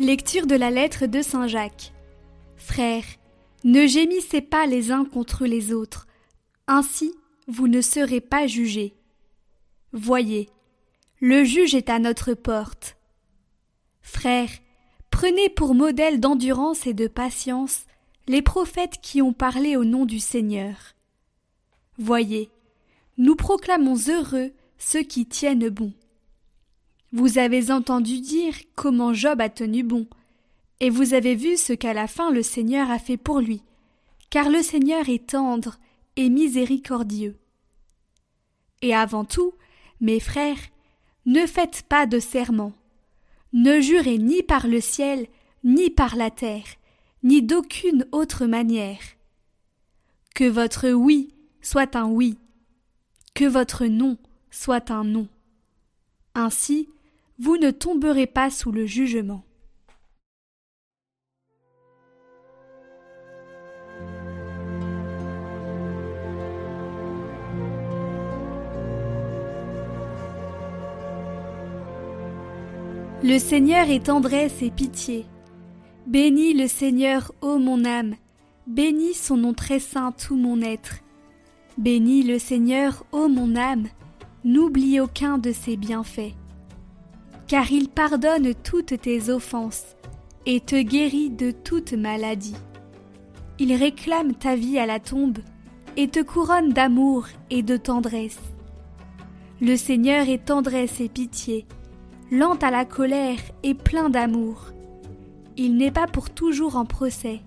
[0.00, 1.92] Lecture de la lettre de Saint Jacques.
[2.56, 3.04] Frères,
[3.62, 6.06] ne gémissez pas les uns contre les autres,
[6.66, 7.12] ainsi
[7.46, 8.94] vous ne serez pas jugés.
[9.92, 10.48] Voyez,
[11.20, 12.96] le juge est à notre porte.
[14.00, 14.50] Frères,
[15.10, 17.84] prenez pour modèle d'endurance et de patience
[18.26, 20.94] les prophètes qui ont parlé au nom du Seigneur.
[21.98, 22.50] Voyez,
[23.18, 25.92] nous proclamons heureux ceux qui tiennent bon.
[27.12, 30.06] Vous avez entendu dire comment Job a tenu bon,
[30.80, 33.62] et vous avez vu ce qu'à la fin le Seigneur a fait pour lui,
[34.30, 35.78] car le Seigneur est tendre
[36.16, 37.36] et miséricordieux.
[38.80, 39.52] Et avant tout,
[40.00, 40.58] mes frères,
[41.26, 42.72] ne faites pas de serment,
[43.52, 45.26] ne jurez ni par le ciel,
[45.64, 46.64] ni par la terre,
[47.22, 49.02] ni d'aucune autre manière.
[50.34, 52.38] Que votre oui soit un oui,
[53.34, 54.16] que votre non
[54.50, 55.28] soit un non.
[56.34, 56.88] Ainsi,
[57.44, 59.42] vous ne tomberez pas sous le jugement.
[73.24, 75.26] Le Seigneur est tendresse et pitié.
[76.06, 78.14] Bénis le Seigneur, ô mon âme,
[78.68, 80.98] bénis son nom très saint tout mon être.
[81.76, 83.88] Bénis le Seigneur, ô mon âme,
[84.44, 86.34] n'oublie aucun de ses bienfaits.
[87.52, 89.84] Car il pardonne toutes tes offenses
[90.46, 92.56] et te guérit de toute maladie.
[93.58, 95.36] Il réclame ta vie à la tombe
[95.98, 98.40] et te couronne d'amour et de tendresse.
[99.60, 101.66] Le Seigneur est tendresse et pitié,
[102.30, 104.72] lent à la colère et plein d'amour.
[105.58, 107.42] Il n'est pas pour toujours en procès,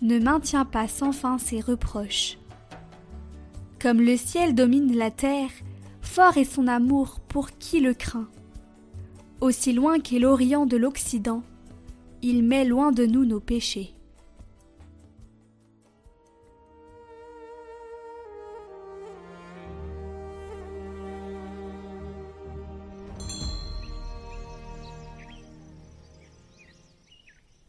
[0.00, 2.38] ne maintient pas sans fin ses reproches.
[3.82, 5.50] Comme le ciel domine la terre,
[6.00, 8.28] fort est son amour pour qui le craint.
[9.42, 11.42] Aussi loin qu'est l'Orient de l'Occident,
[12.22, 13.92] il met loin de nous nos péchés.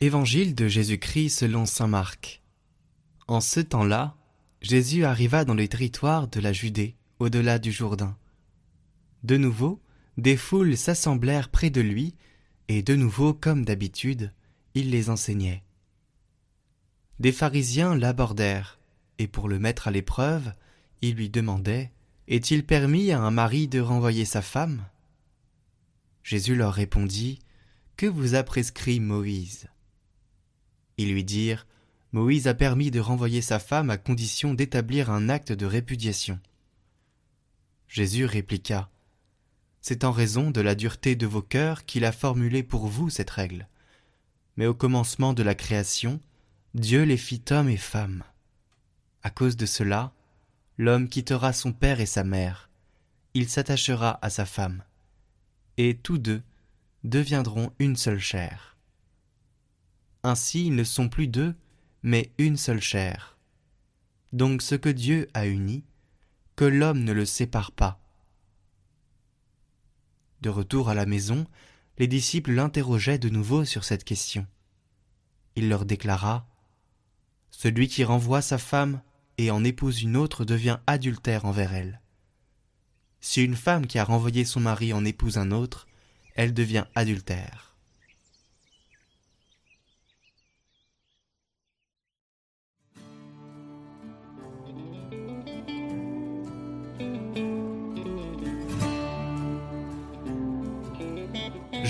[0.00, 2.40] Évangile de Jésus-Christ selon Saint Marc.
[3.26, 4.14] En ce temps-là,
[4.60, 8.16] Jésus arriva dans le territoire de la Judée, au-delà du Jourdain.
[9.24, 9.80] De nouveau,
[10.18, 12.14] des foules s'assemblèrent près de lui,
[12.66, 14.32] et de nouveau, comme d'habitude,
[14.74, 15.62] il les enseignait.
[17.20, 18.80] Des pharisiens l'abordèrent,
[19.18, 20.52] et pour le mettre à l'épreuve,
[21.02, 21.92] ils lui demandaient
[22.26, 24.84] Est-il permis à un mari de renvoyer sa femme?
[26.24, 27.38] Jésus leur répondit
[27.96, 29.68] Que vous a prescrit Moïse?
[30.96, 31.66] Ils lui dirent
[32.10, 36.40] Moïse a permis de renvoyer sa femme à condition d'établir un acte de répudiation.
[37.86, 38.90] Jésus répliqua
[39.88, 43.30] C'est en raison de la dureté de vos cœurs qu'il a formulé pour vous cette
[43.30, 43.66] règle.
[44.58, 46.20] Mais au commencement de la création,
[46.74, 48.22] Dieu les fit hommes et femmes.
[49.22, 50.12] À cause de cela,
[50.76, 52.68] l'homme quittera son père et sa mère,
[53.32, 54.84] il s'attachera à sa femme,
[55.78, 56.42] et tous deux
[57.04, 58.76] deviendront une seule chair.
[60.22, 61.54] Ainsi ils ne sont plus deux,
[62.02, 63.38] mais une seule chair.
[64.34, 65.82] Donc ce que Dieu a uni,
[66.56, 67.98] que l'homme ne le sépare pas.
[70.40, 71.46] De retour à la maison,
[71.98, 74.46] les disciples l'interrogeaient de nouveau sur cette question.
[75.56, 76.46] Il leur déclara
[77.50, 79.02] Celui qui renvoie sa femme
[79.36, 82.00] et en épouse une autre devient adultère envers elle.
[83.20, 85.88] Si une femme qui a renvoyé son mari en épouse un autre,
[86.34, 87.67] elle devient adultère.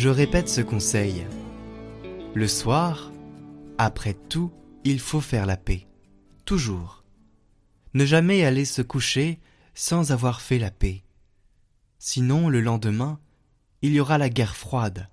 [0.01, 1.27] Je répète ce conseil.
[2.33, 3.11] Le soir,
[3.79, 4.53] après tout,
[4.85, 5.89] il faut faire la paix.
[6.45, 7.03] Toujours.
[7.95, 9.41] Ne jamais aller se coucher
[9.75, 11.03] sans avoir fait la paix.
[11.99, 13.19] Sinon, le lendemain,
[13.83, 15.09] il y aura la guerre froide.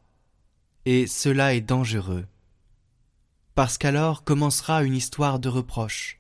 [0.86, 2.28] Et cela est dangereux.
[3.56, 6.20] Parce qu'alors commencera une histoire de reproche,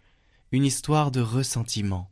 [0.51, 2.09] une histoire de ressentiment.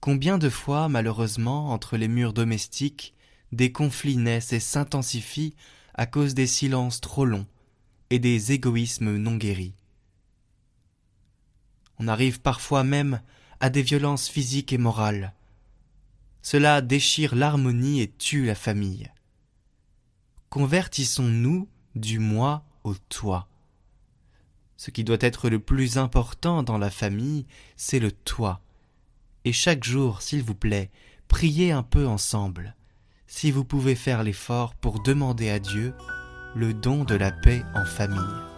[0.00, 3.13] Combien de fois, malheureusement, entre les murs domestiques,
[3.54, 5.54] des conflits naissent et s'intensifient
[5.94, 7.46] à cause des silences trop longs
[8.10, 9.74] et des égoïsmes non guéris.
[11.98, 13.20] On arrive parfois même
[13.60, 15.32] à des violences physiques et morales.
[16.42, 19.10] Cela déchire l'harmonie et tue la famille.
[20.50, 23.48] Convertissons-nous du moi au toi.
[24.76, 27.46] Ce qui doit être le plus important dans la famille,
[27.76, 28.60] c'est le toi.
[29.44, 30.90] Et chaque jour, s'il vous plaît,
[31.28, 32.74] priez un peu ensemble
[33.36, 35.92] si vous pouvez faire l'effort pour demander à Dieu
[36.54, 38.53] le don de la paix en famille.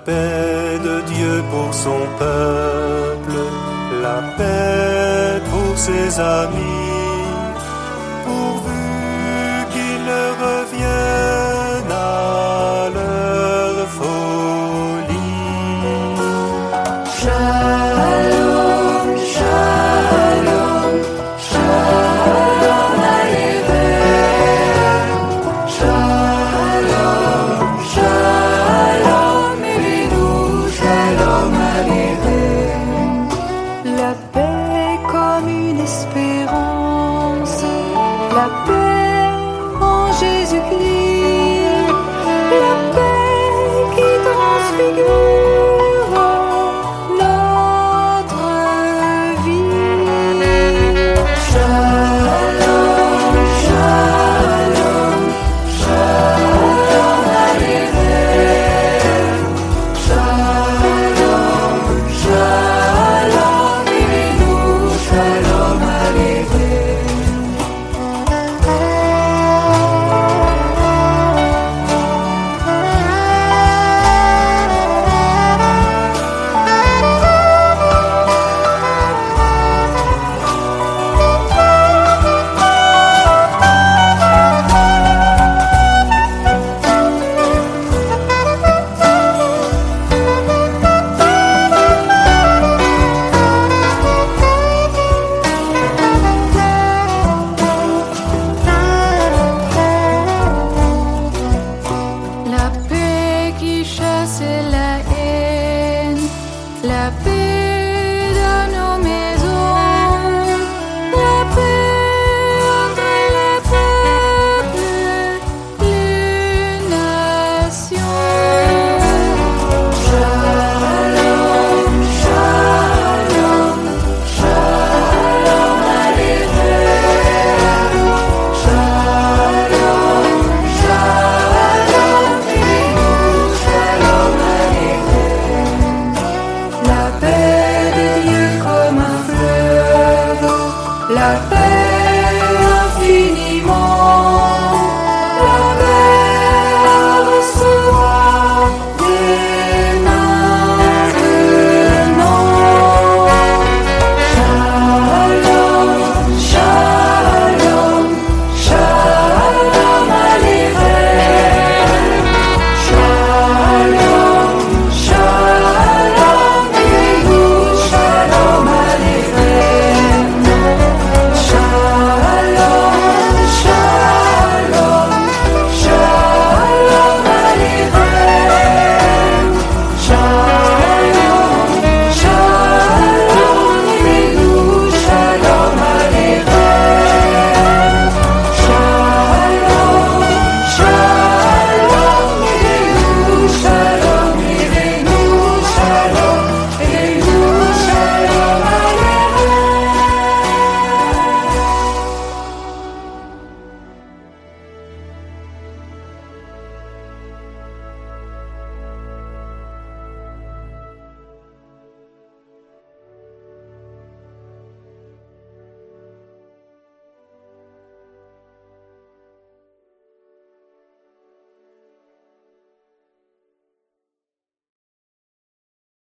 [0.00, 3.36] La paix de Dieu pour son peuple,
[4.02, 7.09] la paix pour ses amis.